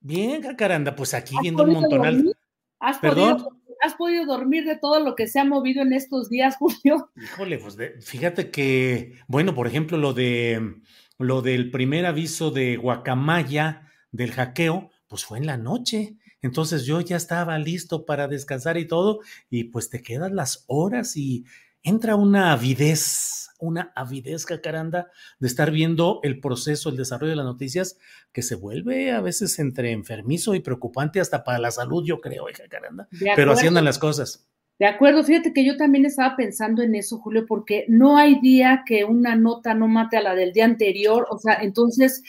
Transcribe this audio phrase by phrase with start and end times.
[0.00, 2.16] Bien, Jacaranda, pues aquí ¿Has viendo un montonal.
[2.16, 2.36] dormir?
[2.78, 3.36] ¿Has ¿Perdón?
[3.36, 7.10] podido, ¿Has podido dormir de todo lo que se ha movido en estos días, Julio?
[7.16, 10.74] Híjole, pues de- fíjate que, bueno, por ejemplo, lo de
[11.18, 16.16] lo del primer aviso de Guacamaya del hackeo, pues fue en la noche.
[16.40, 21.18] Entonces yo ya estaba listo para descansar y todo, y pues te quedan las horas
[21.18, 21.44] y
[21.82, 27.46] entra una avidez, una avidez, Jacaranda, de estar viendo el proceso, el desarrollo de las
[27.46, 27.98] noticias,
[28.32, 32.48] que se vuelve a veces entre enfermizo y preocupante hasta para la salud, yo creo,
[32.48, 33.08] eh, Jacaranda.
[33.36, 34.46] Pero así andan las cosas.
[34.78, 38.82] De acuerdo, fíjate que yo también estaba pensando en eso, Julio, porque no hay día
[38.86, 42.22] que una nota no mate a la del día anterior, o sea, entonces,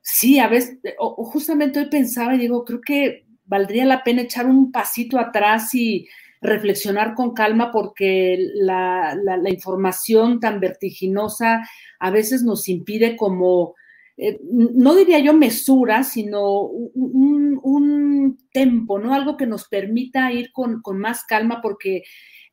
[0.00, 4.22] sí, a veces, o, o justamente hoy pensaba y digo, creo que valdría la pena
[4.22, 6.08] echar un pasito atrás y
[6.42, 9.16] reflexionar con calma porque la,
[9.48, 11.62] información tan vertiginosa
[12.00, 13.74] a veces nos impide como,
[14.16, 16.90] eh, no diría yo mesura, sino un,
[17.22, 19.14] un- un tempo, ¿no?
[19.14, 22.02] Algo que nos permita ir con, con más calma porque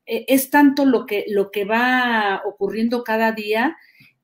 [0.06, 3.76] eh, es tanto lo que, lo que va ocurriendo cada día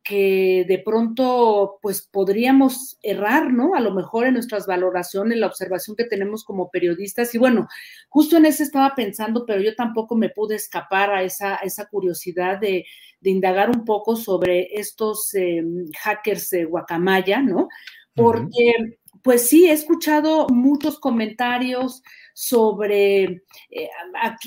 [0.06, 3.74] que de pronto pues podríamos errar, ¿no?
[3.74, 7.34] A lo mejor en nuestras valoraciones, en la observación que tenemos como periodistas.
[7.34, 7.68] Y bueno,
[8.08, 11.88] justo en eso estaba pensando, pero yo tampoco me pude escapar a esa, a esa
[11.88, 12.86] curiosidad de,
[13.20, 15.64] de indagar un poco sobre estos eh,
[16.00, 17.68] hackers de Guacamaya, ¿no?
[18.14, 22.04] Porque, pues sí, he escuchado muchos comentarios
[22.36, 23.24] sobre
[23.72, 23.90] eh,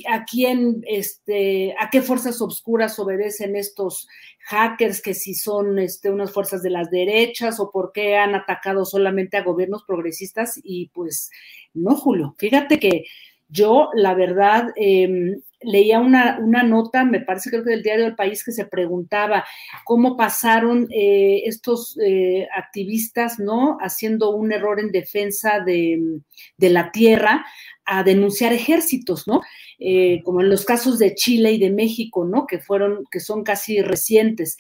[0.07, 4.07] a, quién, este, a qué fuerzas obscuras obedecen estos
[4.43, 8.85] hackers, que si son este, unas fuerzas de las derechas o por qué han atacado
[8.85, 10.61] solamente a gobiernos progresistas.
[10.63, 11.29] Y pues
[11.75, 13.05] no, Julio, fíjate que
[13.49, 18.15] yo, la verdad, eh, leía una, una, nota, me parece creo que del diario del
[18.15, 19.45] país, que se preguntaba
[19.85, 23.79] cómo pasaron eh, estos eh, activistas, ¿no?
[23.81, 26.21] Haciendo un error en defensa de,
[26.57, 27.45] de la tierra
[27.85, 29.41] a denunciar ejércitos, ¿no?
[29.79, 32.47] Eh, como en los casos de Chile y de México, ¿no?
[32.47, 34.59] Que fueron, que son casi recientes.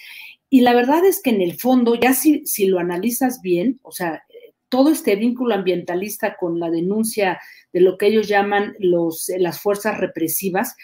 [0.50, 3.92] Y la verdad es que en el fondo, ya si, si lo analizas bien, o
[3.92, 4.24] sea,
[4.68, 7.40] todo este vínculo ambientalista con la denuncia
[7.72, 10.76] de lo que ellos llaman los, las fuerzas represivas,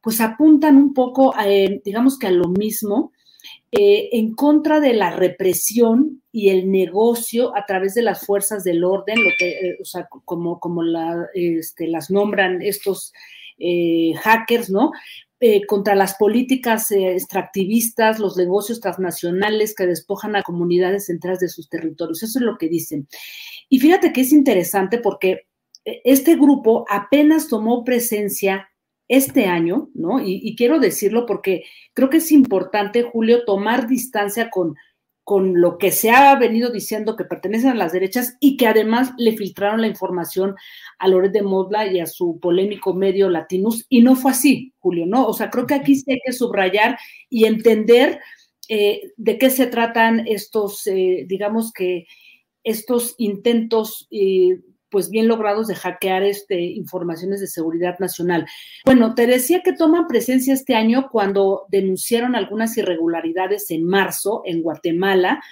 [0.00, 3.12] pues apuntan un poco, a, eh, digamos que a lo mismo,
[3.70, 8.84] eh, en contra de la represión y el negocio a través de las fuerzas del
[8.84, 13.12] orden, lo que, eh, o sea, como, como la, este, las nombran estos
[14.24, 14.90] hackers, ¿no?
[15.44, 21.48] Eh, contra las políticas eh, extractivistas, los negocios transnacionales que despojan a comunidades enteras de
[21.48, 22.22] sus territorios.
[22.22, 23.08] Eso es lo que dicen.
[23.68, 25.48] Y fíjate que es interesante porque
[25.84, 28.68] eh, este grupo apenas tomó presencia
[29.08, 30.20] este año, ¿no?
[30.24, 34.76] Y, y, quiero decirlo porque creo que es importante, Julio, tomar distancia con,
[35.24, 39.12] con lo que se ha venido diciendo que pertenecen a las derechas y que además
[39.18, 40.56] le filtraron la información
[40.98, 45.06] a Loret de Modla y a su polémico medio Latinus, y no fue así, Julio,
[45.06, 45.26] ¿no?
[45.26, 46.98] O sea, creo que aquí sí hay que subrayar
[47.30, 48.20] y entender
[48.68, 52.06] eh, de qué se tratan estos, eh, digamos que
[52.64, 54.58] estos intentos eh,
[54.92, 58.46] pues bien logrados de hackear este, informaciones de seguridad nacional.
[58.84, 64.62] Bueno, te decía que toman presencia este año cuando denunciaron algunas irregularidades en marzo en
[64.62, 65.42] Guatemala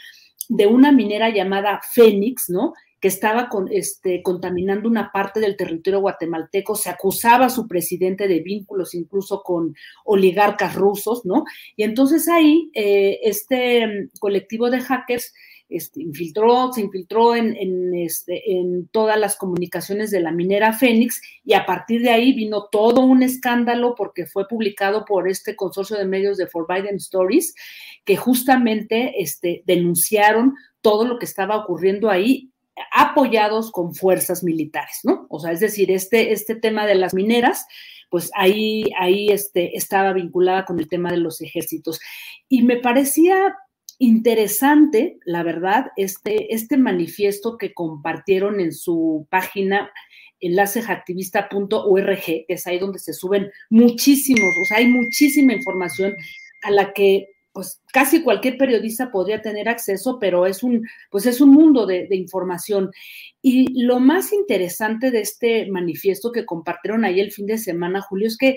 [0.48, 2.75] de una minera llamada Fénix, ¿no?
[3.00, 8.28] que estaba con, este, contaminando una parte del territorio guatemalteco, se acusaba a su presidente
[8.28, 11.44] de vínculos incluso con oligarcas rusos, ¿no?
[11.76, 15.32] Y entonces ahí eh, este colectivo de hackers
[15.70, 21.55] este, infiltró, se infiltró en, este, en todas las comunicaciones de la minera Fénix y
[21.55, 26.05] a partir de ahí vino todo un escándalo porque fue publicado por este consorcio de
[26.05, 27.55] medios de Forbidden Stories
[28.05, 32.50] que justamente este, denunciaron todo lo que estaba ocurriendo ahí
[32.93, 35.26] apoyados con fuerzas militares, ¿no?
[35.28, 37.66] O sea, es decir, este, este tema de las mineras,
[38.08, 42.00] pues ahí, ahí este, estaba vinculada con el tema de los ejércitos.
[42.49, 43.56] Y me parecía
[44.00, 49.93] interesante, la verdad, este, este manifiesto que compartieron en su página
[50.41, 56.14] enlaceactivista.org, que es ahí donde se suben muchísimos, o sea, hay muchísima información
[56.62, 61.41] a la que pues casi cualquier periodista podría tener acceso, pero es un, pues es
[61.43, 62.93] un mundo de, de, información.
[63.43, 68.29] Y lo más interesante de este manifiesto que compartieron ahí el fin de semana, Julio,
[68.29, 68.56] es que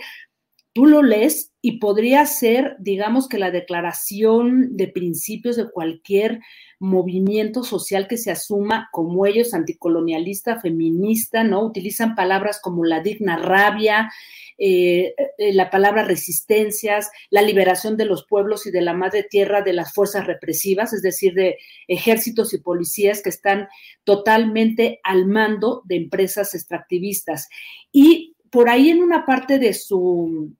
[0.73, 6.41] tú lo lees y podría ser, digamos que la declaración de principios de cualquier
[6.79, 11.63] movimiento social que se asuma como ellos, anticolonialista, feminista, ¿no?
[11.63, 14.11] Utilizan palabras como la digna rabia,
[14.57, 19.61] eh, eh, la palabra resistencias, la liberación de los pueblos y de la madre tierra
[19.61, 23.67] de las fuerzas represivas, es decir, de ejércitos y policías que están
[24.03, 27.47] totalmente al mando de empresas extractivistas.
[27.91, 30.53] Y por ahí en una parte de su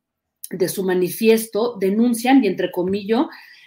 [0.50, 3.25] de su manifiesto denuncian, y entre comillas,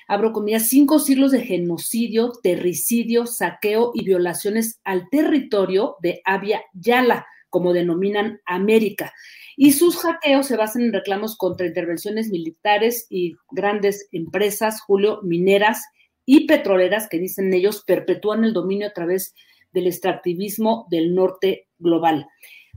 [0.08, 7.26] abro comillas, cinco siglos de genocidio, terricidio, saqueo y violaciones al territorio de Abya Yala,
[7.50, 9.12] como denominan América.
[9.56, 15.82] Y sus hackeos se basan en reclamos contra intervenciones militares y grandes empresas, Julio, mineras
[16.26, 19.34] y petroleras, que dicen ellos perpetúan el dominio a través
[19.72, 22.26] del extractivismo del norte global.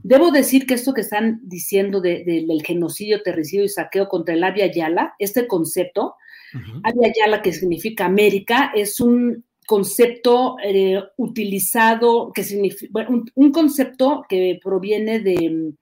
[0.02, 4.34] Debo decir que esto que están diciendo de, de, del genocidio, terricidio y saqueo contra
[4.34, 6.14] el Avia Yala, este concepto,
[6.54, 6.80] uh -huh.
[6.84, 14.24] Avia Yala, que significa América, es un concepto eh, utilizado, que significa, un, un, concepto
[14.28, 15.74] que proviene de,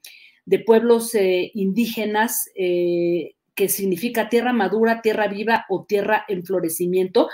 [0.45, 7.29] de pueblos eh, indígenas, eh, que significa tierra madura, tierra viva o tierra en florecimiento.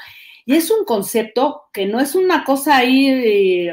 [0.46, 3.68] Y es un concepto que no es una cosa ahí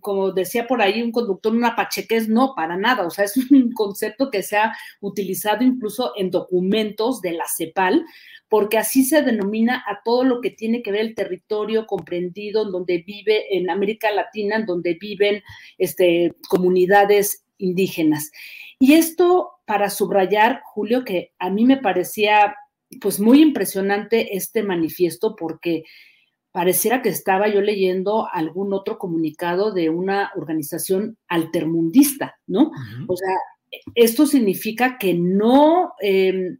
[0.00, 3.72] como decía por ahí un conductor, una pachequez, no, para nada, o sea, es un
[3.74, 8.04] concepto que se ha utilizado incluso en documentos de la CEPAL,
[8.48, 12.72] porque así se denomina a todo lo que tiene que ver el territorio comprendido en
[12.72, 15.42] donde vive en América Latina, en donde viven
[15.78, 18.32] este, comunidades indígenas.
[18.78, 22.56] Y esto para subrayar, Julio, que a mí me parecía
[23.00, 25.84] pues muy impresionante este manifiesto porque
[26.52, 32.68] pareciera que estaba yo leyendo algún otro comunicado de una organización altermundista, ¿no?
[32.68, 33.04] Uh -huh.
[33.08, 33.36] O sea,
[33.94, 36.56] esto significa que no eh,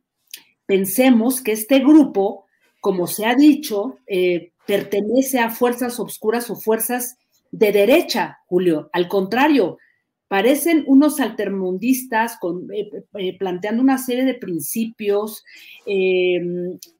[0.66, 2.46] pensemos que este grupo,
[2.81, 7.19] como se ha dicho, eh, pertenece a fuerzas obscuras o fuerzas
[7.50, 8.88] de derecha, Julio.
[8.93, 9.78] Al contrario,
[10.31, 12.38] parecen unos altermundistas
[12.73, 12.88] eh,
[13.19, 15.44] eh, planteando una serie de principios,
[15.87, 16.41] eh,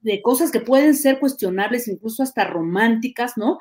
[0.01, 3.59] de cosas que pueden ser cuestionables, incluso hasta románticas, ¿no?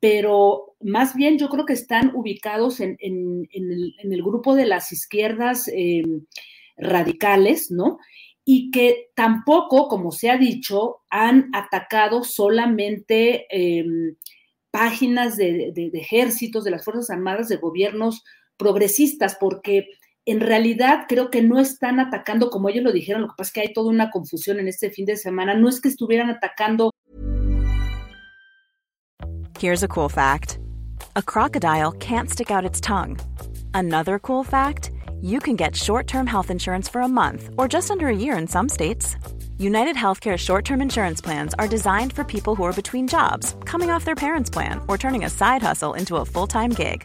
[0.00, 5.68] Pero más bien yo creo que están ubicados en, en, el, grupo de las izquierdas
[5.68, 6.02] eh,
[6.78, 7.98] radicales, ¿no?
[8.46, 13.84] Y que tampoco, como se ha dicho, han atacado solamente eh,
[14.70, 18.24] páginas de ejércitos, de las Fuerzas Armadas, de gobiernos
[18.60, 19.88] progresistas, porque
[20.26, 23.52] en realidad creo que no están atacando como ellos lo dijeron, lo que pasa es
[23.52, 26.90] que hay toda una confusión en este fin de semana, no es que estuvieran atacando.
[29.58, 30.58] Here's a cool fact.
[31.16, 33.18] A crocodile can't stick out its tongue.
[33.74, 34.90] Another cool fact,
[35.20, 38.46] you can get short-term health insurance for a month or just under a year in
[38.46, 39.16] some states.
[39.58, 44.04] United Healthcare short-term insurance plans are designed for people who are between jobs, coming off
[44.04, 47.04] their parents' plan, or turning a side hustle into a full-time gig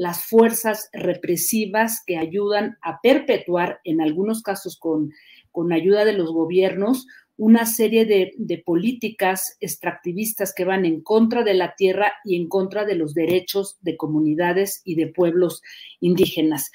[0.00, 5.12] las fuerzas represivas que ayudan a perpetuar, en algunos casos con,
[5.52, 11.42] con ayuda de los gobiernos, una serie de, de, políticas extractivistas que van en contra
[11.42, 15.60] de la tierra y en contra de los derechos de comunidades y de pueblos
[16.00, 16.70] indígenas.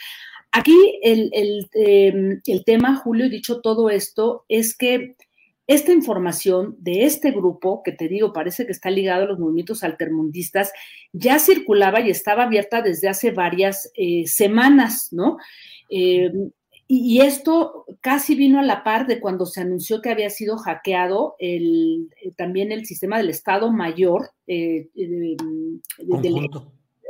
[0.52, 5.16] Aquí el, el, eh, el tema, Julio, dicho todo esto, es que
[5.68, 9.84] esta información de este grupo, que te digo, parece que está ligado a los movimientos
[9.84, 10.72] altermundistas,
[11.12, 15.38] ya circulaba y estaba abierta desde hace varias eh, semanas, ¿no?
[15.90, 16.32] Eh,
[16.88, 21.36] y, esto casi vino a la par de cuando se anunció que había sido hackeado
[21.40, 24.88] el, eh, también el sistema del Estado Mayor, eh,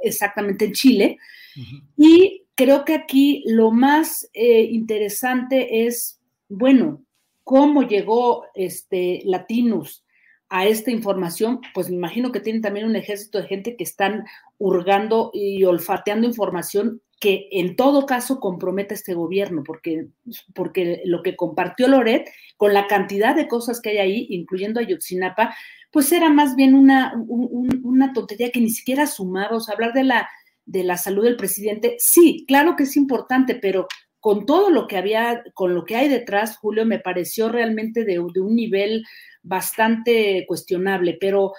[0.01, 1.17] exactamente en Chile.
[1.57, 1.83] Uh -huh.
[1.97, 7.03] Y creo que aquí lo más interesante es, bueno,
[7.46, 10.04] cómo llegó este Latinus
[10.50, 14.25] a esta información, pues me imagino que tienen también un ejército de gente que están
[14.58, 20.08] hurgando y olfateando información que en todo caso compromete a este gobierno, porque,
[20.54, 25.56] porque lo que compartió Loret, con la cantidad de cosas que hay ahí, incluyendo Ayotzinapa,
[25.92, 29.94] pues era más bien una, un, una tontería que ni siquiera sumaba, o sea, hablar
[29.94, 30.30] de la,
[30.66, 33.88] de la salud del presidente, sí, claro que es importante, pero
[34.25, 38.13] con todo lo que había, con lo que hay detrás, Julio, me pareció realmente de,
[38.13, 39.03] de un nivel
[39.44, 41.15] bastante cuestionable.
[41.22, 41.53] Pero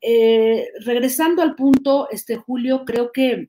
[0.00, 3.48] eh, regresando al punto, este Julio, creo que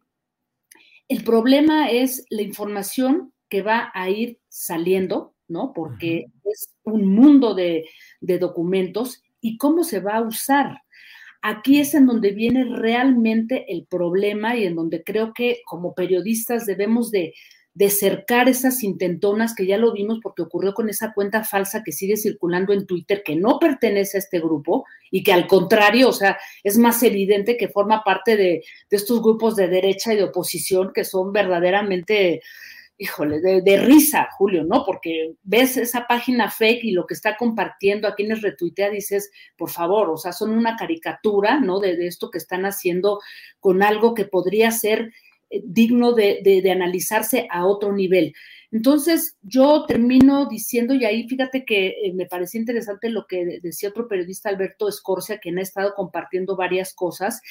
[1.08, 5.72] el problema es la información que va a ir saliendo, ¿no?
[5.72, 6.52] Porque uh -huh.
[6.52, 7.86] es un mundo de,
[8.22, 10.82] de documentos y cómo se va a usar.
[11.44, 16.66] Aquí es en donde viene realmente el problema y en donde creo que como periodistas
[16.66, 17.36] debemos de,
[17.76, 21.92] de cercar esas intentonas que ya lo vimos porque ocurrió con esa cuenta falsa que
[21.92, 26.14] sigue circulando en Twitter que no pertenece a este grupo y que al contrario, o
[26.14, 30.24] sea, es más evidente que forma parte de, de estos grupos de derecha y de
[30.24, 32.42] oposición que son verdaderamente,
[32.98, 34.84] híjole, de, de, risa, Julio, ¿no?
[34.86, 39.72] Porque ves esa página fake y lo que está compartiendo a quienes retuitea, dices, por
[39.72, 41.80] favor, o sea, son una caricatura, ¿no?
[41.80, 43.20] De, de esto que están haciendo
[43.60, 45.12] con algo que podría ser
[45.64, 48.34] digno de, de, de, analizarse a otro nivel.
[48.72, 53.90] Entonces, yo termino diciendo, y ahí fíjate que eh, me parecía interesante lo que decía
[53.90, 57.42] otro periodista, Alberto Escorcia, quien ha estado compartiendo varias cosas,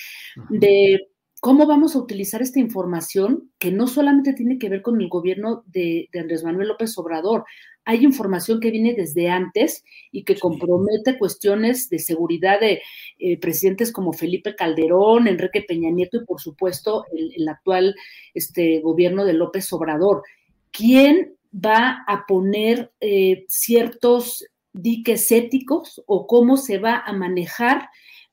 [0.49, 1.09] de
[1.43, 5.65] cómo vamos a utilizar esta información que no solamente tiene que ver con el gobierno
[5.67, 7.45] de, de Andrés Manuel López Obrador,
[7.85, 9.83] hay información que viene desde antes
[10.13, 12.81] y que compromete cuestiones de seguridad de
[13.19, 17.97] eh, presidentes como Felipe Calderón, Enrique Peña Nieto y por supuesto el, el actual
[18.35, 20.23] este, gobierno de López Obrador.
[20.71, 27.89] ¿Quién va a poner eh, ciertos diques éticos o cómo se va a manejar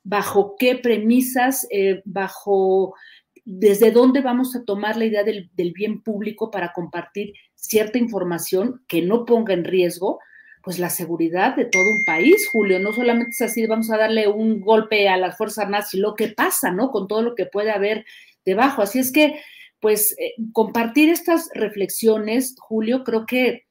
[0.09, 2.95] bajo qué premisas, eh, bajo
[3.45, 9.03] desde dónde vamos a tomar la idea del, bien público para compartir cierta información que
[9.03, 10.19] no ponga en riesgo
[10.63, 12.79] pues la seguridad de todo un país, Julio.
[12.79, 16.29] No solamente es así, vamos a darle un golpe a las Fuerzas Armadas, sino qué
[16.29, 16.89] pasa, ¿no?
[16.89, 18.03] Con todo lo que puede haber
[18.43, 18.81] debajo.
[18.81, 19.39] Así es que,
[19.79, 23.68] pues, eh, compartir estas reflexiones, Julio, creo que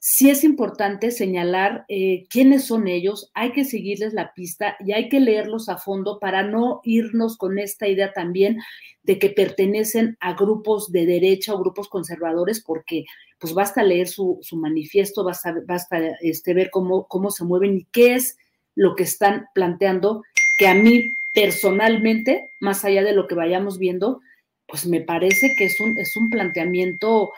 [0.00, 5.08] sí es importante señalar eh, quiénes son ellos, hay que seguirles la pista y hay
[5.08, 8.58] que leerlos a fondo para no irnos con esta idea también
[9.02, 13.04] de que pertenecen a grupos de derecha o grupos conservadores, porque
[13.40, 17.84] pues basta leer su, su manifiesto, basta, basta este, ver cómo, cómo se mueven y
[17.90, 18.36] qué es
[18.76, 20.22] lo que están planteando,
[20.58, 24.20] que a mí personalmente, más allá de lo que vayamos viendo,
[24.66, 27.32] pues me parece que es un, es un planteamiento...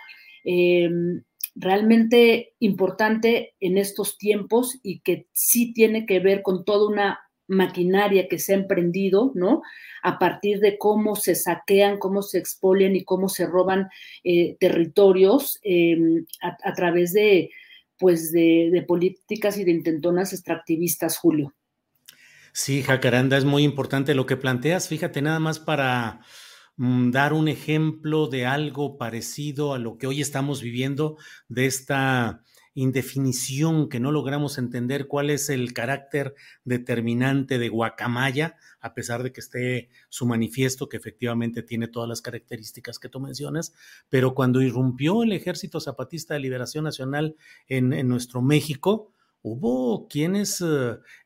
[0.44, 0.90] Eh,
[1.54, 7.20] realmente importante en estos tiempos y que sí tiene que ver con toda una
[7.50, 9.62] maquinaria que se ha emprendido, ¿no?
[10.02, 13.88] A partir de cómo se saquean, cómo se expolian y cómo se roban
[14.22, 15.98] eh, territorios eh,
[16.40, 17.50] a, través de,
[17.98, 21.52] pues, de, políticas y de intentonas extractivistas, Julio.
[22.52, 24.88] Sí, Jacaranda, es muy importante lo que planteas.
[24.88, 26.20] Fíjate, nada más para
[26.80, 31.18] dar un ejemplo de algo parecido a lo que hoy estamos viviendo,
[31.48, 36.34] de esta indefinición que no logramos entender cuál es el carácter
[36.64, 42.22] determinante de Guacamaya, a pesar de que esté su manifiesto, que efectivamente tiene todas las
[42.22, 43.74] características que tú mencionas,
[44.08, 47.36] pero cuando irrumpió el Ejército Zapatista de Liberación Nacional
[47.68, 50.64] en, nuestro México, hubo quienes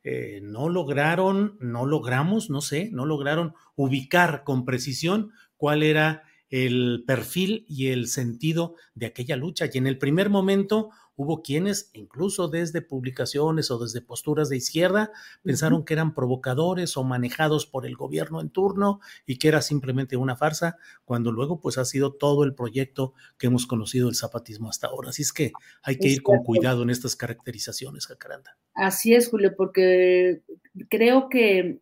[0.04, 7.02] eh, no lograron, no logramos, no sé, no lograron ubicar con precisión cuál era el
[7.06, 9.66] perfil y el sentido de aquella lucha.
[9.72, 15.10] Y en el primer momento hubo quienes, incluso desde publicaciones o desde posturas de izquierda,
[15.42, 20.16] pensaron que eran provocadores o manejados por el gobierno en turno y que era simplemente
[20.16, 24.68] una farsa, cuando luego pues ha sido todo el proyecto que hemos conocido el zapatismo
[24.68, 25.10] hasta ahora.
[25.10, 28.56] Así es que hay que ir con cuidado en estas caracterizaciones, Jacaranda.
[28.74, 30.42] Así es, Julio, porque
[30.88, 31.80] creo que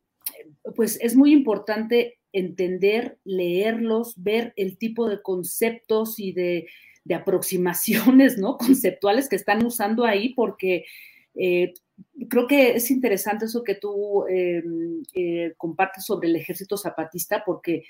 [0.76, 6.66] pues es muy importante entender, leerlos, ver el tipo de conceptos y de,
[7.14, 8.56] aproximaciones, ¿no?
[8.58, 10.84] Conceptuales que están usando ahí, porque
[11.34, 11.74] eh,
[12.28, 17.84] creo que es interesante eso que tú em, eh, compartes sobre el ejército zapatista, porque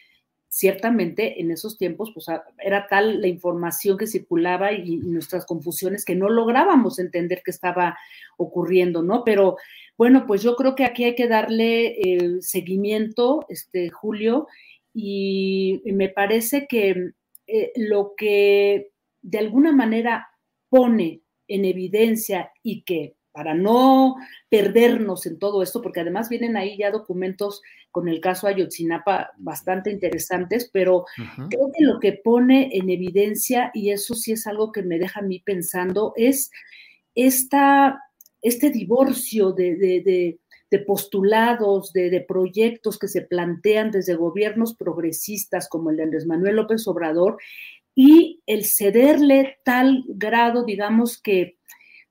[0.52, 2.26] ciertamente en esos tiempos pues,
[2.58, 7.96] era tal la información que circulaba y, nuestras confusiones que no lográbamos entender qué estaba
[8.36, 9.24] ocurriendo, ¿no?
[9.24, 9.56] Pero
[9.96, 11.96] bueno, pues yo creo que aquí hay que darle
[12.42, 14.46] seguimiento, este Julio,
[14.92, 17.12] y, me parece que
[17.46, 18.90] eh, lo que
[19.22, 20.28] de alguna manera
[20.68, 24.16] pone en evidencia y que para no
[24.48, 29.90] perdernos en todo esto, porque además vienen ahí ya documentos con el caso Ayotzinapa bastante
[29.90, 34.82] interesantes, pero creo que lo que pone en evidencia, y eso sí es algo que
[34.82, 36.50] me deja a mí pensando, es
[37.14, 37.98] esta
[38.42, 40.38] este divorcio de,
[40.86, 46.86] postulados, de, proyectos que se plantean desde gobiernos progresistas como el de Andrés Manuel López
[46.88, 47.38] Obrador
[47.94, 51.56] y el cederle tal grado, digamos que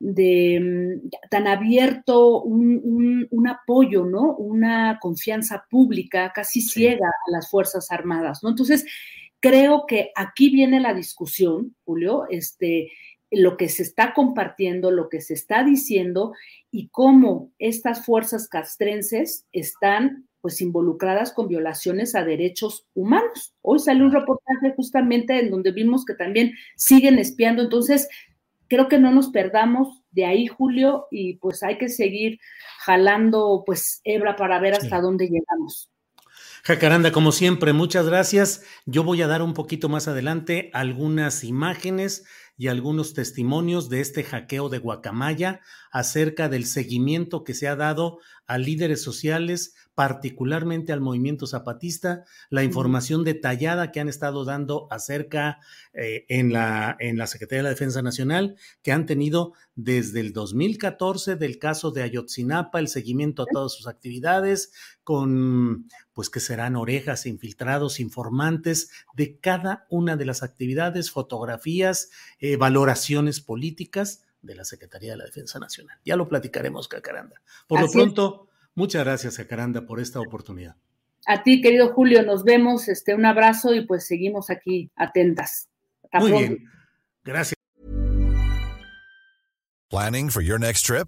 [0.02, 4.36] de mm, tan abierto un, apoyo, ¿no?
[4.36, 8.50] Una confianza pública casi ciega a las Fuerzas Armadas, ¿no?
[8.50, 8.86] Entonces,
[9.40, 12.92] creo que aquí viene la discusión, Julio, este,
[13.30, 16.34] lo que se está compartiendo, lo que se está diciendo
[16.72, 23.54] y cómo estas fuerzas castrenses están pues involucradas con violaciones a derechos humanos.
[23.62, 28.08] Hoy salió un reportaje justamente en donde vimos que también siguen espiando, entonces
[28.72, 32.40] creo que no nos perdamos de ahí, Julio, y pues hay que seguir
[32.86, 35.92] jalando pues hebra para ver hasta dónde llegamos.
[36.64, 38.64] Jacaranda, como siempre, muchas gracias.
[38.86, 42.24] Yo voy a dar un poquito más adelante algunas imágenes
[42.56, 45.60] y algunos testimonios de este hackeo de Guacamaya
[45.92, 52.64] acerca del seguimiento que se ha dado a líderes sociales, particularmente al movimiento zapatista, la
[52.64, 55.60] información detallada que han estado dando acerca
[55.94, 60.34] eh, en, la, en la Secretaría de la Defensa Nacional, que han tenido desde el
[60.34, 64.74] 2014 del caso de Ayotzinapa, el seguimiento a todas sus actividades,
[65.04, 72.58] con pues que serán orejas, infiltrados, informantes de cada una de las actividades, fotografías, eh,
[72.58, 75.98] valoraciones políticas de la Secretaría de la Defensa Nacional.
[76.06, 77.42] Ya lo platicaremos, Cacaranda.
[77.68, 80.76] Por lo pronto, muchas gracias, Cacaranda, por esta oportunidad.
[81.28, 85.70] A ti, querido Julio, nos vemos, este, un abrazo y pues seguimos aquí atentas.
[86.14, 86.58] Muy bien,
[87.24, 87.56] gracias.
[89.90, 91.08] Planning for your next trip?